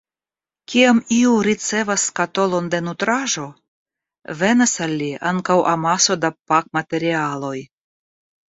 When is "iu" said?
1.17-1.33